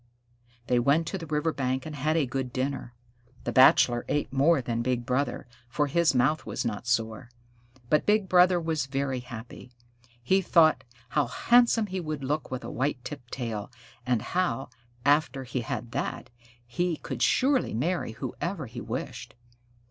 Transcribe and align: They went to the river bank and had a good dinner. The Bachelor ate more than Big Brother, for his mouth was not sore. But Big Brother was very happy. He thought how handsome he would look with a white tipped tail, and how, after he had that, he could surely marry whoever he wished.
They 0.65 0.79
went 0.79 1.05
to 1.09 1.19
the 1.19 1.27
river 1.27 1.53
bank 1.53 1.85
and 1.85 1.95
had 1.95 2.17
a 2.17 2.25
good 2.25 2.51
dinner. 2.51 2.95
The 3.43 3.51
Bachelor 3.51 4.03
ate 4.09 4.33
more 4.33 4.59
than 4.59 4.81
Big 4.81 5.05
Brother, 5.05 5.45
for 5.69 5.85
his 5.85 6.15
mouth 6.15 6.43
was 6.43 6.65
not 6.65 6.87
sore. 6.87 7.29
But 7.87 8.07
Big 8.07 8.27
Brother 8.27 8.59
was 8.59 8.87
very 8.87 9.19
happy. 9.19 9.69
He 10.23 10.41
thought 10.41 10.83
how 11.09 11.27
handsome 11.27 11.85
he 11.85 11.99
would 11.99 12.23
look 12.23 12.49
with 12.49 12.63
a 12.63 12.71
white 12.71 13.05
tipped 13.05 13.31
tail, 13.31 13.69
and 14.03 14.23
how, 14.23 14.69
after 15.05 15.43
he 15.43 15.61
had 15.61 15.91
that, 15.91 16.31
he 16.65 16.97
could 16.97 17.21
surely 17.21 17.75
marry 17.75 18.13
whoever 18.13 18.65
he 18.65 18.81
wished. 18.81 19.35